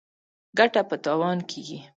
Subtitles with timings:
[0.29, 1.79] ـ ګټه په تاوان کېږي.